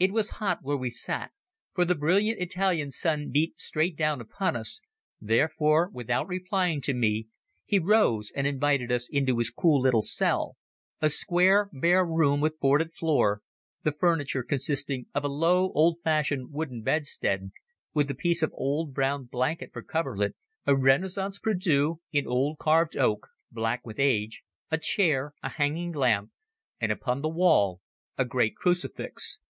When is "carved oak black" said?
22.56-23.86